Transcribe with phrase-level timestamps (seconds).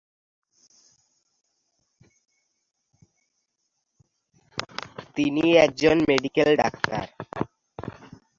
[5.17, 7.05] তিনি একজন medical doctor.